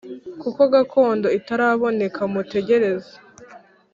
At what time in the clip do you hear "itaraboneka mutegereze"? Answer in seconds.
1.39-3.13